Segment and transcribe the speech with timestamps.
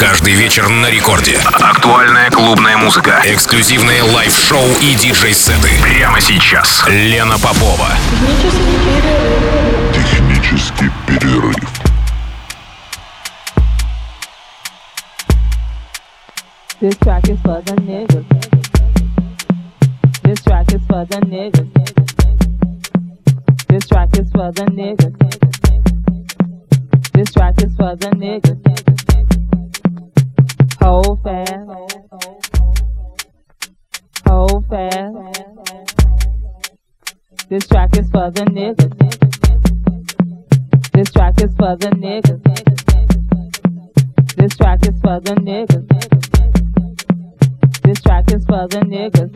[0.00, 1.36] Каждый вечер на рекорде.
[1.44, 5.68] Актуальная клубная музыка, эксклюзивные лайв-шоу и диджей-сеты.
[5.82, 6.82] Прямо сейчас.
[6.88, 7.90] Лена Попова.
[9.92, 11.54] Технический перерыв.
[16.80, 18.24] This track is for the niggas.
[20.22, 21.68] This track is for the niggas.
[23.68, 25.12] This track is for the niggas.
[27.12, 28.89] This track is for the niggas.
[30.82, 31.52] Hold fast.
[34.26, 35.14] Hold fast.
[37.48, 38.92] This track is for the niggas.
[40.92, 42.40] This track is for the niggas.
[44.36, 45.86] This track is for the niggas.
[47.82, 49.30] This track is for the niggas.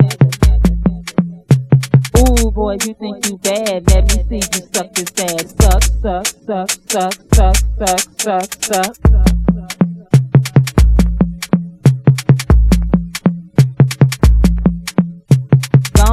[2.16, 3.87] Ooh, boy, you think you bad.
[3.91, 5.55] Let me see you suck this ass.
[5.61, 9.13] Suck, suck, suck, suck, suck, suck, suck, suck.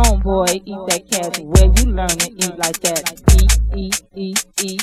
[0.04, 1.38] Gone, boy, eat that cat.
[1.40, 3.04] Where you learn to eat like that?
[3.76, 4.82] Eat, eat, eat.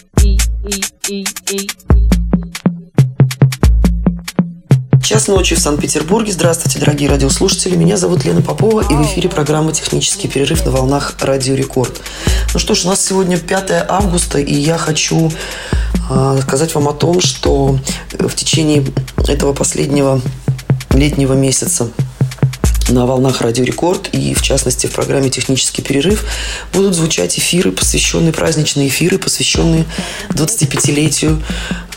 [5.02, 6.32] Час ночи в Санкт-Петербурге.
[6.32, 7.74] Здравствуйте, дорогие радиослушатели.
[7.74, 12.00] Меня зовут Лена Попова, и в эфире программа «Технический перерыв» на волнах «Радио Рекорд».
[12.52, 15.32] Ну что ж, у нас сегодня 5 августа, и я хочу
[16.10, 17.78] э, сказать вам о том, что
[18.12, 18.84] в течение
[19.26, 20.20] этого последнего
[20.92, 21.88] летнего месяца
[22.88, 26.24] на волнах Радио Рекорд и, в частности, в программе «Технический перерыв»
[26.72, 29.84] будут звучать эфиры, посвященные, праздничные эфиры, посвященные
[30.30, 31.42] 25-летию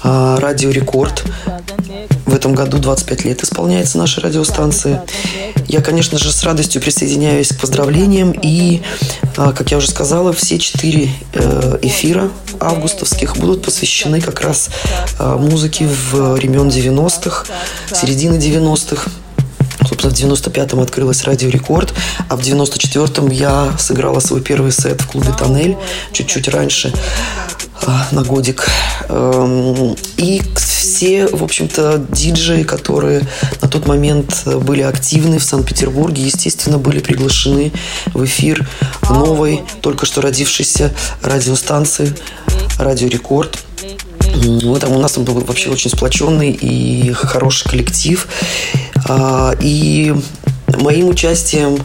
[0.04, 1.24] э, Радио Рекорд.
[2.26, 5.04] В этом году 25 лет исполняется наша радиостанция.
[5.68, 8.32] Я, конечно же, с радостью присоединяюсь к поздравлениям.
[8.32, 8.82] И,
[9.38, 14.70] а, как я уже сказала, все четыре э, эфира августовских будут посвящены как раз
[15.18, 17.46] а, музыке в времен 90-х,
[17.94, 19.10] середины 90-х.
[19.92, 21.94] Собственно, в 95-м открылась Радио Рекорд,
[22.30, 25.76] а в 94-м я сыграла свой первый сет в клубе «Тоннель»
[26.14, 26.94] чуть-чуть раньше
[28.12, 28.70] на годик.
[29.10, 33.28] Эм, и все, в общем-то, диджеи, которые
[33.62, 37.74] на тот момент были активны в Санкт-Петербурге, естественно, были приглашены
[38.14, 38.68] в эфир
[39.10, 42.16] новой, только что родившейся радиостанции
[42.80, 43.60] «Радио Рекорд».
[44.44, 48.28] Ну, там у нас был вообще очень сплоченный и хороший коллектив.
[49.08, 50.14] А, и
[50.80, 51.78] моим участием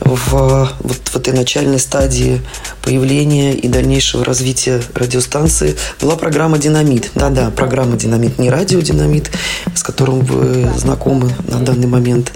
[0.00, 2.40] в, вот в этой начальной стадии
[2.82, 7.10] появления и дальнейшего развития радиостанции была программа «Динамит».
[7.14, 9.30] Да-да, программа «Динамит», не радио «Динамит»,
[9.74, 12.32] с которым вы знакомы на данный момент,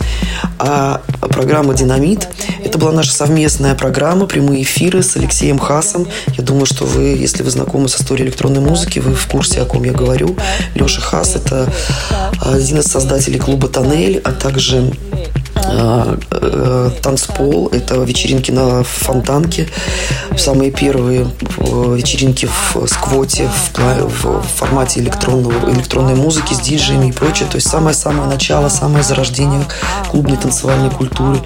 [0.58, 2.28] а программа «Динамит».
[2.64, 6.06] Это была наша совместная программа, прямые эфиры с Алексеем Хасом.
[6.36, 9.64] Я думаю, что вы, если вы знакомы с историей электронной музыки, вы в курсе, о
[9.64, 10.36] ком я говорю.
[10.74, 11.72] Леша Хас– это
[12.40, 14.92] один из создателей клуба «Тоннель», а также
[17.02, 19.68] танцпол, это вечеринки на фонтанке,
[20.36, 27.12] самые первые э, вечеринки в сквоте, в, в формате электронного, электронной музыки с диджеями и
[27.12, 27.48] прочее.
[27.50, 29.62] То есть самое-самое начало, самое зарождение
[30.10, 31.38] клубной танцевальной культуры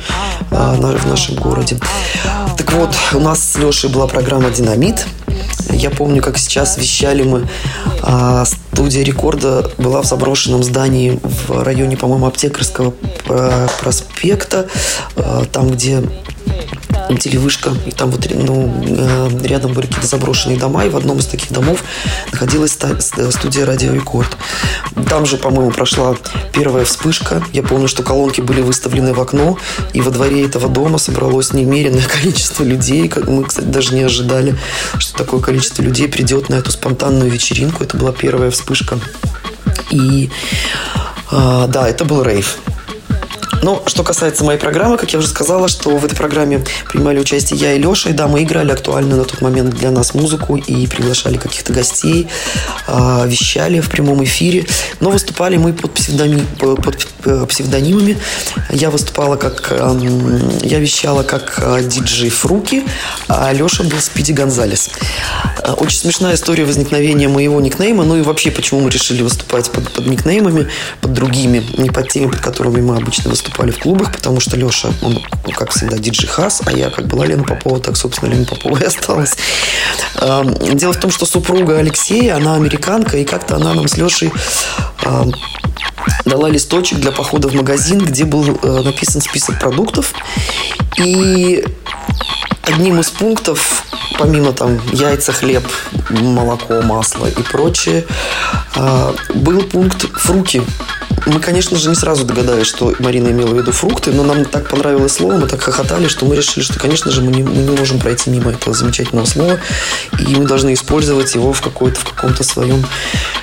[0.51, 1.79] а, в нашем городе.
[2.57, 5.07] Так вот, у нас с Лешей была программа «Динамит»,
[5.71, 7.49] я помню, как сейчас вещали мы.
[8.03, 12.95] А, студия рекорда была в заброшенном здании в районе, по-моему, Аптекарского
[13.81, 14.69] проспекта,
[15.17, 16.03] а, там, где
[17.19, 21.27] телевышка, и там вот ну, э, рядом были какие-то заброшенные дома, и в одном из
[21.27, 21.83] таких домов
[22.31, 22.77] находилась
[23.31, 24.37] студия Радио Рекорд.
[25.09, 26.17] Там же, по-моему, прошла
[26.53, 27.43] первая вспышка.
[27.53, 29.59] Я помню, что колонки были выставлены в окно,
[29.93, 33.13] и во дворе этого дома собралось немеренное количество людей.
[33.27, 34.57] Мы, кстати, даже не ожидали,
[34.99, 37.85] что такое количество людей придет на эту спонтанную вечеринку.
[37.85, 38.99] Это была первая вспышка.
[39.91, 40.31] И
[41.31, 42.59] а, да, это был рейв.
[43.61, 47.19] Но ну, что касается моей программы, как я уже сказала, что в этой программе принимали
[47.19, 48.11] участие я и Леша.
[48.11, 52.29] И да, мы играли актуальную на тот момент для нас музыку и приглашали каких-то гостей,
[52.89, 54.67] а, вещали в прямом эфире.
[55.01, 56.45] Но выступали мы под, псевдони...
[56.59, 58.17] под э, псевдонимами.
[58.71, 59.73] Я выступала как...
[60.63, 62.83] Я вещала как а, диджей Фруки,
[63.29, 64.91] а Леша был Спиди Гонзалес.
[65.63, 68.05] А, очень смешная история возникновения моего никнейма.
[68.05, 70.69] Ну и вообще, почему мы решили выступать под, под никнеймами,
[71.01, 74.57] под другими, не под теми, под которыми мы обычно выступаем выступали в клубах, потому что
[74.57, 78.31] Леша, он, ну, как всегда, диджей Хас, а я как была Лена Попова, так, собственно,
[78.31, 79.35] Лена Попова и осталась.
[80.73, 84.33] Дело в том, что супруга Алексея, она американка, и как-то она нам с Лешей
[86.25, 90.15] дала листочек для похода в магазин, где был э, написан список продуктов.
[90.97, 91.65] И
[92.63, 93.85] одним из пунктов,
[94.19, 95.65] помимо там яйца, хлеб,
[96.11, 98.05] молоко, масло и прочее,
[98.75, 100.63] а, был пункт фруки
[101.27, 104.69] мы, конечно же, не сразу догадались, что Марина имела в виду фрукты, но нам так
[104.69, 107.77] понравилось слово, мы так хохотали, что мы решили, что, конечно же, мы не, мы не
[107.77, 109.59] можем пройти мимо этого замечательного слова,
[110.19, 112.85] и мы должны использовать его в, какой-то, в каком-то своем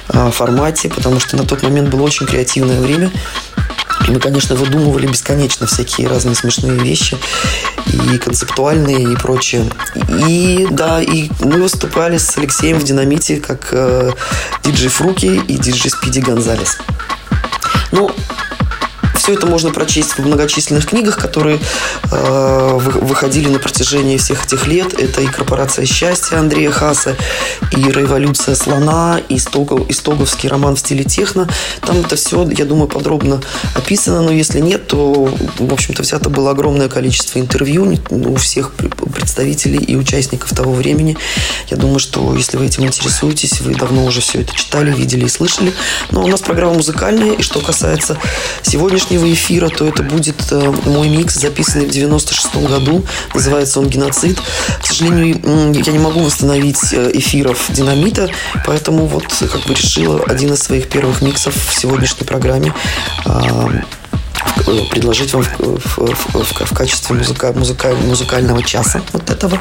[0.09, 3.11] а, формате, потому что на тот момент было очень креативное время.
[4.07, 7.17] И мы, конечно, выдумывали бесконечно всякие разные смешные вещи,
[7.85, 9.69] и концептуальные, и прочее.
[10.27, 14.11] И да, и мы выступали с Алексеем в «Динамите» как э,
[14.63, 16.77] диджей Фруки и диджей Спиди Гонзалес.
[17.91, 18.09] Ну,
[19.19, 21.59] все это можно прочесть в многочисленных книгах, которые
[22.09, 24.97] э, выходили на протяжении всех этих лет.
[24.97, 27.15] Это и «Корпорация счастья» Андрея Хаса,
[27.75, 31.49] и «Революция слона», и Стогов, Истоговский роман в стиле техно.
[31.81, 33.41] Там это все, я думаю, подробно
[33.75, 38.73] описано, но если нет, то, в общем-то, взято было огромное количество интервью у всех
[39.13, 41.17] представителей и участников того времени.
[41.67, 45.29] Я думаю, что если вы этим интересуетесь, вы давно уже все это читали, видели и
[45.29, 45.73] слышали.
[46.11, 48.17] Но у нас программа музыкальная, и что касается
[48.61, 53.03] сегодняшнего сегодняшнего эфира, то это будет э, мой микс, записанный в 96 году.
[53.33, 54.39] Называется он «Геноцид».
[54.81, 58.29] К сожалению, я не могу восстановить э, эфиров «Динамита»,
[58.65, 62.73] поэтому вот как бы решила один из своих первых миксов в сегодняшней программе
[63.25, 63.69] а,
[64.91, 69.59] предложить вам в, в, в, в качестве музыка, музыка, музыкального часа вот этого.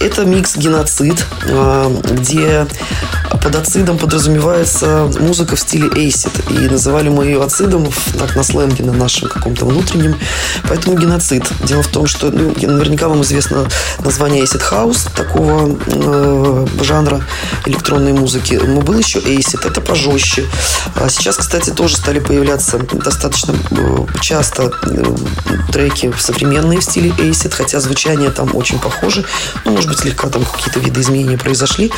[0.00, 2.66] Это микс «Геноцид», э, где
[3.42, 6.32] под ацидом подразумевается музыка в стиле эйсид.
[6.50, 7.88] И называли мы ее ацидом
[8.18, 10.16] так на сленге, на нашем каком-то внутреннем.
[10.68, 11.44] Поэтому геноцид.
[11.64, 13.66] Дело в том, что ну, наверняка вам известно
[13.98, 17.20] название acid house, такого э, жанра
[17.66, 18.54] электронной музыки.
[18.54, 20.46] Но был еще acid, это пожестче.
[20.94, 25.04] А сейчас, кстати, тоже стали появляться достаточно э, часто э,
[25.72, 29.24] треки современные в стиле acid, хотя звучание там очень похоже.
[29.64, 31.92] Ну, может быть, слегка там какие-то виды изменений произошли.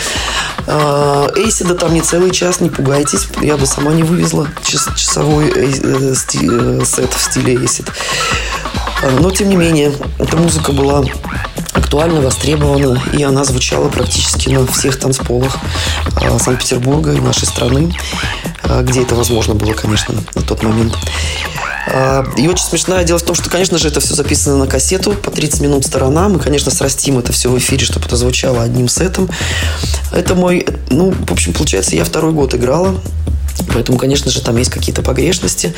[0.67, 3.29] Acid там не целый час, не пугайтесь.
[3.41, 7.89] Я бы сама не вывезла часовой э, сет в стиле acid.
[9.21, 11.05] Но, тем не менее, эта музыка была
[11.73, 15.59] актуально востребована, и она звучала практически на всех танцполах
[16.39, 17.95] Санкт-Петербурга и нашей страны,
[18.83, 20.97] где это возможно было, конечно, на тот момент.
[22.37, 25.31] И очень смешное дело в том, что, конечно же, это все записано на кассету по
[25.31, 26.29] 30 минут сторона.
[26.29, 29.31] Мы, конечно, срастим это все в эфире, чтобы это звучало одним сетом.
[30.13, 33.01] Это мой, ну, в общем, получается, я второй год играла
[33.73, 35.75] Поэтому, конечно же, там есть какие-то погрешности.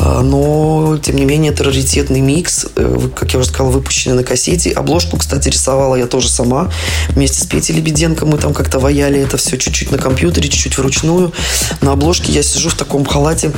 [0.00, 2.66] А, но, тем не менее, это раритетный микс.
[2.76, 4.70] Э, как я уже сказала, выпущенный на кассете.
[4.70, 6.70] Обложку, кстати, рисовала я тоже сама.
[7.10, 11.32] Вместе с Петей Лебеденко мы там как-то ваяли это все чуть-чуть на компьютере, чуть-чуть вручную.
[11.80, 13.52] На обложке я сижу в таком халате.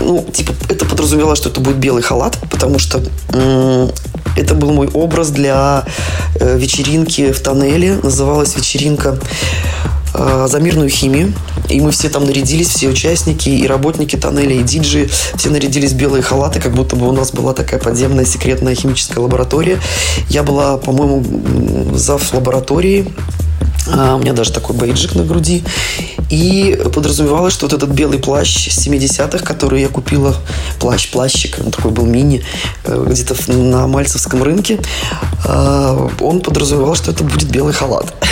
[0.00, 3.02] Ну, типа, это подразумевало, что это будет белый халат, потому что
[4.36, 5.84] это был мой образ для
[6.36, 7.98] э, вечеринки в тоннеле.
[8.02, 9.18] Называлась вечеринка
[10.14, 11.32] за мирную химию.
[11.68, 15.96] И мы все там нарядились, все участники, и работники тоннеля, и диджи, все нарядились в
[15.96, 19.78] белые халаты, как будто бы у нас была такая подземная секретная химическая лаборатория.
[20.28, 21.24] Я была, по-моему,
[21.96, 23.12] зав лаборатории,
[23.86, 25.64] у меня даже такой бейджик на груди.
[26.30, 30.34] И подразумевалось, что вот этот белый плащ 70-х, который я купила,
[30.80, 32.42] плащ-плащик, он такой был мини,
[32.84, 34.80] э, где-то на Мальцевском рынке,
[35.44, 38.14] а, он подразумевал, что это будет белый халат.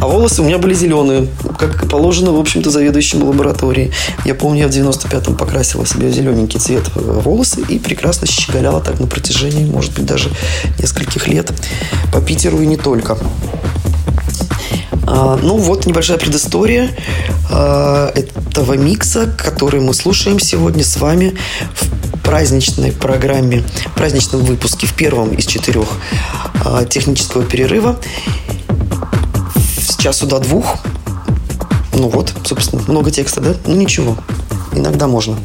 [0.00, 1.28] А волосы у меня были зеленые,
[1.58, 3.92] как положено, в общем-то, заведующему лаборатории.
[4.24, 9.06] Я помню, я в 95-м покрасила себе зелененький цвет волосы и прекрасно щеголяла так на
[9.06, 10.30] протяжении, может быть, даже
[10.78, 11.52] нескольких лет
[12.12, 13.16] по Питеру и не только.
[15.06, 16.90] А, ну вот небольшая предыстория
[17.50, 21.36] а, этого микса, который мы слушаем сегодня с вами
[21.74, 25.88] в праздничной программе, в праздничном выпуске, в первом из четырех
[26.64, 27.98] а, технического перерыва
[29.78, 30.78] с часу до двух.
[31.92, 33.54] Ну вот, собственно, много текста, да?
[33.66, 34.16] Ну ничего,
[34.72, 35.36] иногда можно.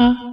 [0.00, 0.29] huh?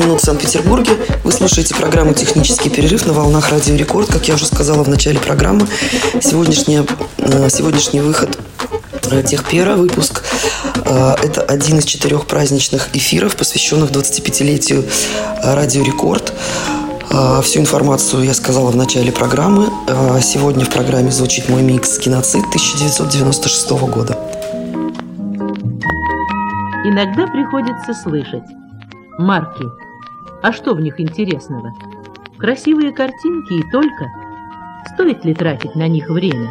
[0.00, 0.92] Минут в Санкт-Петербурге.
[1.24, 4.10] Вы слушаете программу «Технический перерыв» на волнах Радио Рекорд.
[4.10, 5.66] Как я уже сказала в начале программы,
[6.20, 6.80] сегодняшний,
[7.18, 8.38] э, сегодняшний выход
[9.10, 10.22] э, Техпера, выпуск.
[10.86, 14.84] Э, это один из четырех праздничных эфиров, посвященных 25-летию
[15.42, 16.32] Радио Рекорд.
[17.42, 19.68] Всю информацию я сказала в начале программы.
[20.22, 24.16] Сегодня в программе звучит мой микс «Киноцид» 1996 года.
[26.84, 28.44] Иногда приходится слышать
[29.18, 29.89] марки.
[30.42, 31.74] А что в них интересного?
[32.38, 34.10] Красивые картинки и только.
[34.94, 36.48] Стоит ли тратить на них время?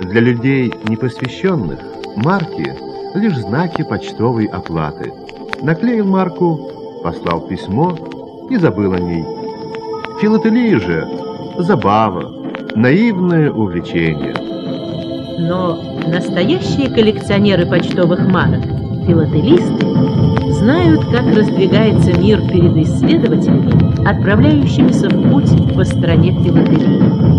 [0.00, 1.80] Для людей непосвященных
[2.16, 2.74] марки–
[3.14, 5.12] лишь знаки почтовой оплаты.
[5.62, 6.70] Наклеил марку,
[7.02, 9.24] послал письмо и забыл о ней.
[10.20, 11.08] Филателия же–
[11.58, 12.32] забава,
[12.76, 14.34] наивное увлечение.
[15.40, 18.62] Но настоящие коллекционеры почтовых марок–
[19.06, 19.87] филателисты
[20.68, 27.38] знают, как раздвигается мир перед исследователями, отправляющимися в путь по стране филателии.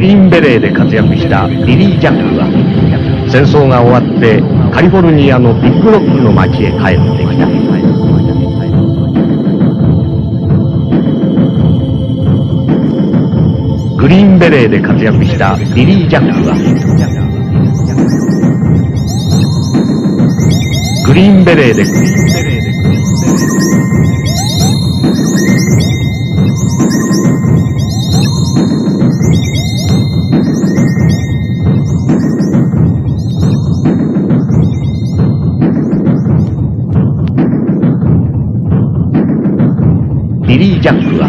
[0.00, 2.48] インベレーで活躍したリリー・ジャックは
[3.30, 4.40] 戦争が終わって
[4.72, 8.07] カリフォルニアのビッグロックの町へ帰ってきた。
[14.08, 16.54] グリーンベレーで活躍したビリー・ジャックは
[21.06, 21.84] グリーンベレーで
[40.46, 41.28] リリージャックは、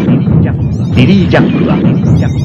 [0.96, 2.39] ビリー・ジャックは、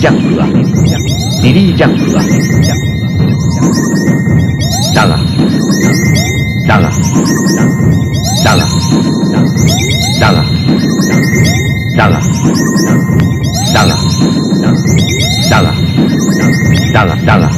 [0.00, 0.46] ジャックは、
[1.42, 2.22] ビリー・ジャックは、
[4.94, 5.18] だが、
[6.66, 6.90] だが、
[8.42, 8.64] だが、
[10.18, 10.40] だが、
[11.94, 12.16] だが、
[13.74, 13.92] だが、
[15.34, 15.50] だ
[17.04, 17.52] が、だが、だが、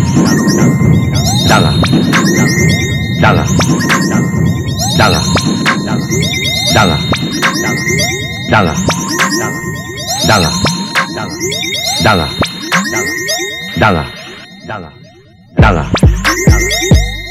[4.98, 5.14] だ
[6.85, 6.98] が、
[8.50, 8.74] だが、
[10.26, 10.82] だが、
[12.03, 12.27] だが、
[13.79, 14.05] だが、
[14.67, 14.91] だが、
[15.55, 15.89] だが、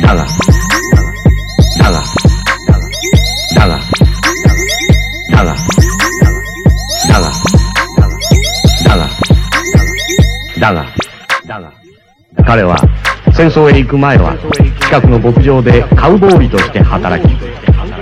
[0.01, 0.27] だが、
[1.79, 2.03] だが、だが、
[3.55, 3.77] だが、
[5.31, 5.55] だが、だが、
[7.11, 9.09] だが、だが、だが、
[10.59, 10.87] だが、
[11.47, 11.73] だが、
[12.47, 12.79] 彼は
[13.35, 14.37] 戦争へ行く前は
[14.81, 17.31] 近くの牧場でカウボーイとして働き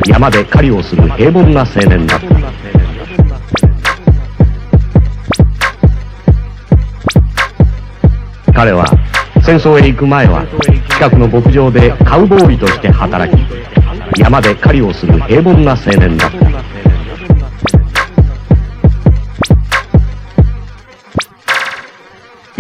[0.09, 2.40] 山で狩りをする平凡な青年だった。
[8.61, 8.85] 彼は
[9.43, 10.45] 戦争へ行く前は
[10.91, 13.41] 近くの牧場でカウボーイとして働き
[14.21, 16.39] 山で狩りをする平凡な青年だった。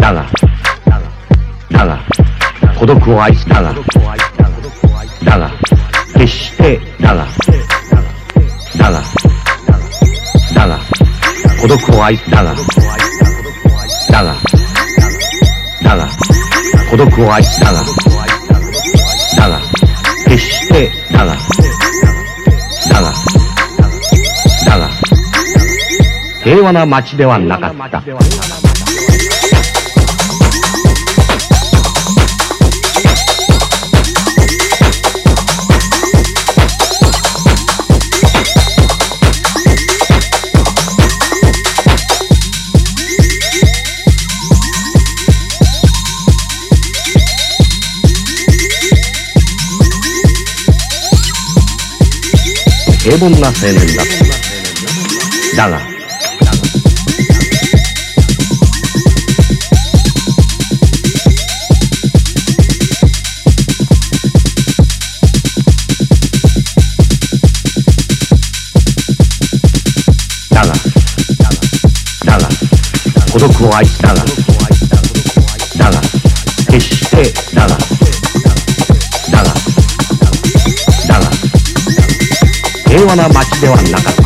[0.00, 0.26] だが
[1.68, 1.98] だが
[2.78, 3.74] 孤独を愛したが
[5.22, 5.50] だが
[6.14, 7.26] 決してだが
[8.78, 9.02] だが
[10.54, 10.78] だが
[11.60, 12.54] 孤独を愛だが
[16.90, 17.84] 孤独を愛だが
[19.36, 19.60] だが
[20.26, 21.36] 決してだが
[22.88, 23.12] だが
[24.66, 24.88] だが
[26.42, 28.69] 平和な街ではなかった。
[53.20, 54.02] 凡な青年だ？
[55.54, 55.78] だが。
[70.48, 70.72] だが。
[72.24, 72.48] だが。
[73.32, 74.14] 孤独を愛したが。
[75.76, 76.00] だが。
[76.70, 77.99] 決してだが。
[83.10, 84.19] 和な街ではなかった。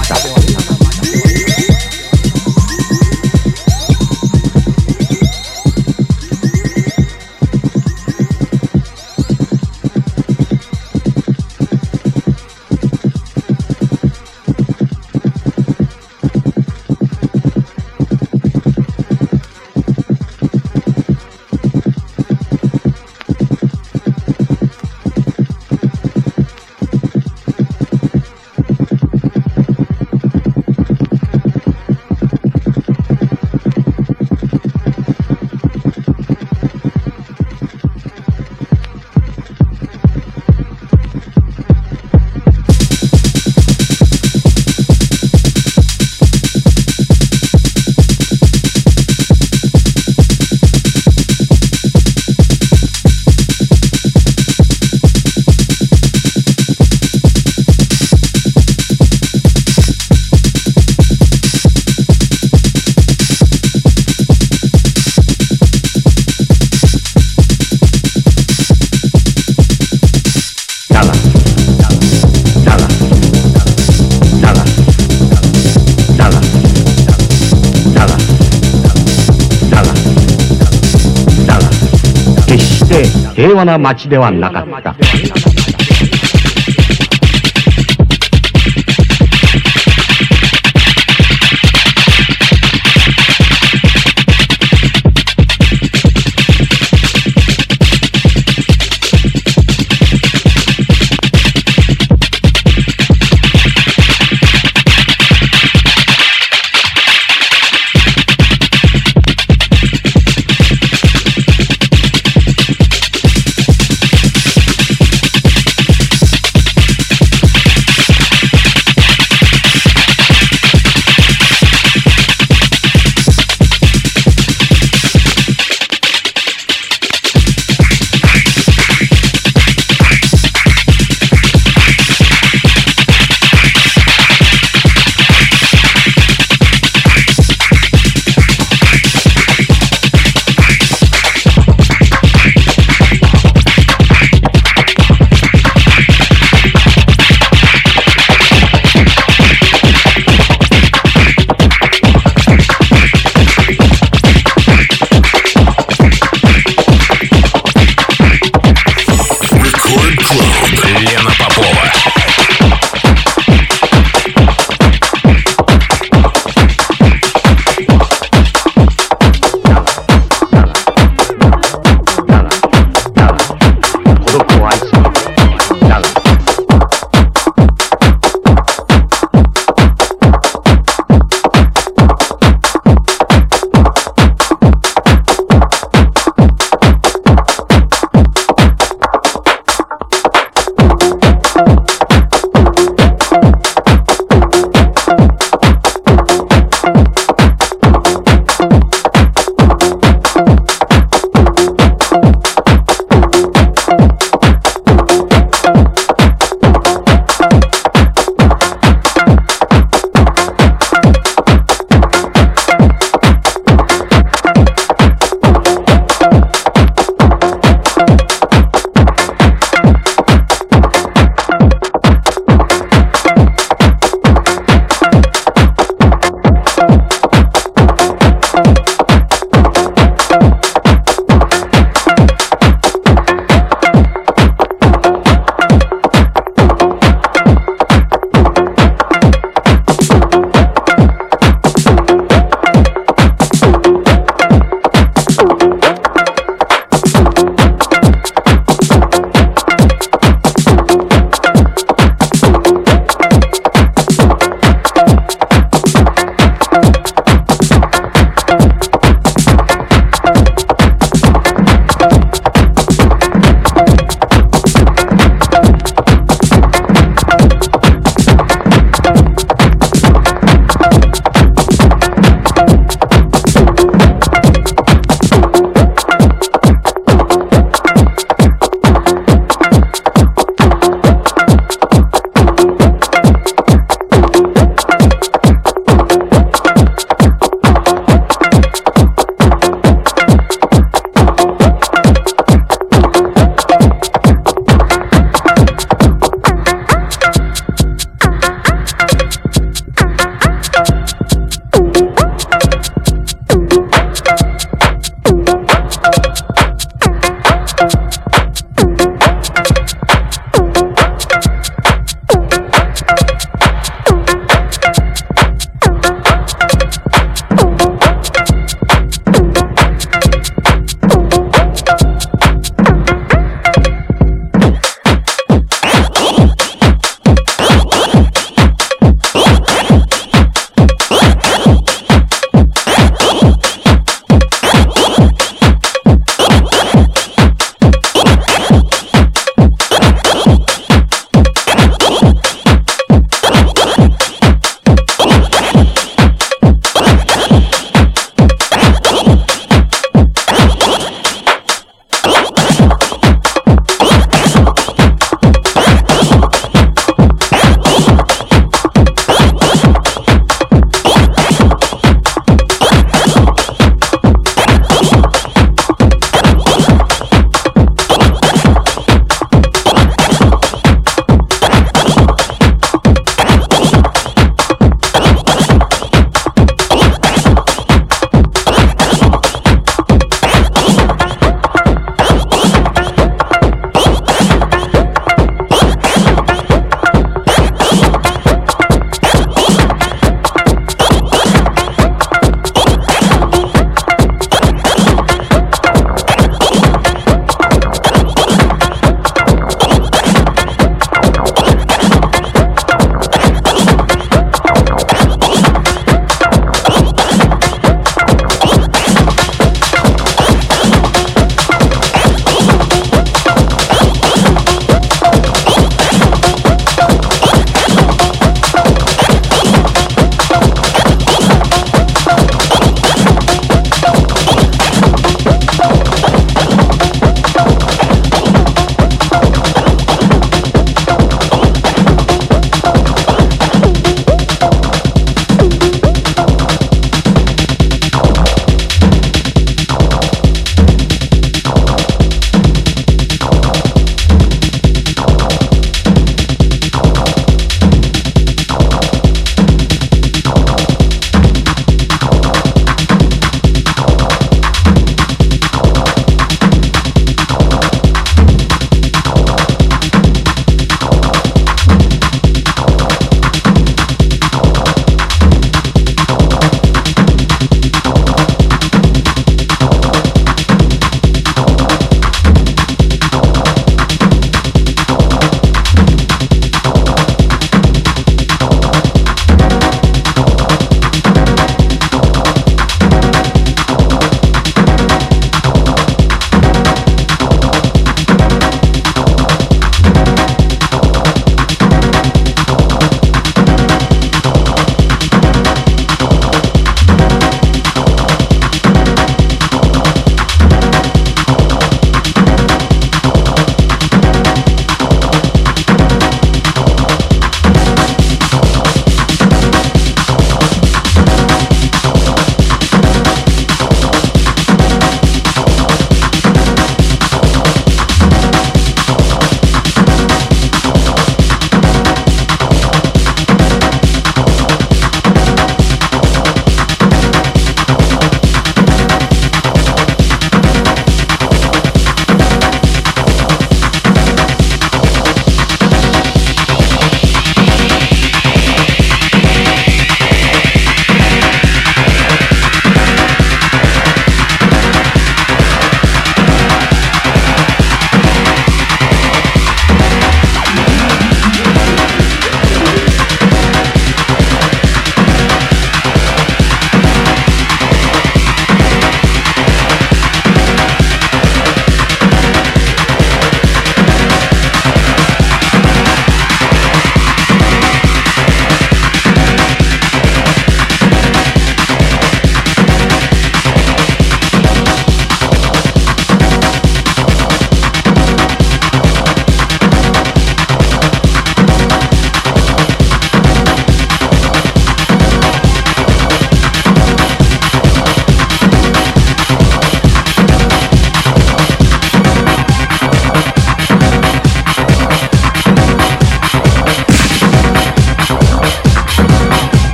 [83.35, 85.64] 平和な街ではなかった。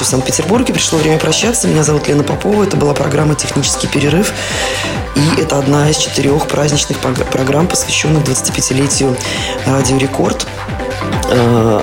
[0.00, 0.72] Ночи в Санкт-Петербурге.
[0.72, 1.68] Пришло время прощаться.
[1.68, 2.64] Меня зовут Лена Попова.
[2.64, 4.32] Это была программа «Технический перерыв».
[5.14, 9.16] И это одна из четырех праздничных программ, посвященных 25-летию
[9.66, 10.46] Радио Рекорд.
[11.30, 11.82] Э,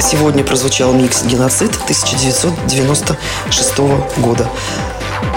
[0.00, 3.78] сегодня прозвучал микс «Геноцид» 1996
[4.18, 4.48] года.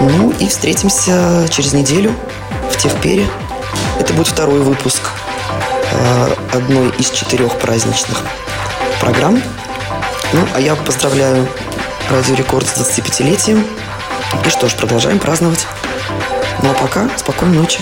[0.00, 2.14] Ну и встретимся через неделю
[2.70, 3.26] в Техпере.
[3.98, 5.00] Это будет второй выпуск
[5.92, 8.18] э, одной из четырех праздничных
[9.00, 9.42] программ.
[10.32, 11.46] Ну, а я поздравляю
[12.12, 13.66] Радио Рекорд с 25-летием.
[14.44, 15.66] И что ж, продолжаем праздновать.
[16.62, 17.80] Ну а пока, спокойной ночи.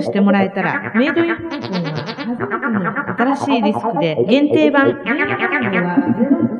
[0.00, 2.50] してもらえたら、メイドイン香港は初めての
[3.16, 5.02] 新しいリスクで、限定版、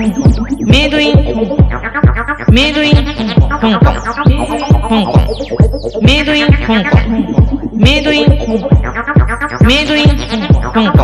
[0.66, 1.16] メイドイン。
[2.54, 3.60] メイドイン香港。
[3.60, 4.32] 香港。
[6.02, 6.96] メイドイン香港。
[7.74, 8.30] メイドイン。
[9.68, 10.40] メイドイン香
[10.72, 10.72] 港。
[10.72, 11.04] 香港。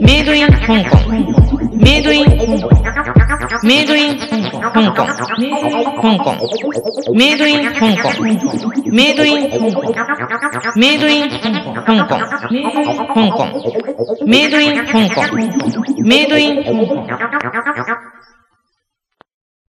[0.00, 0.98] メイドイン香港。
[1.80, 2.26] メイドイン
[3.64, 4.27] メイドイン
[4.72, 5.06] 香港。
[6.02, 6.36] 香港。
[7.14, 8.22] メイドイン香港。
[8.86, 10.72] メイドイン香港。
[10.76, 11.84] メイドイン香港。
[11.84, 11.96] 香
[13.30, 13.48] 港。
[14.26, 15.22] メイドイン香港。
[16.04, 18.07] メイドイン香港。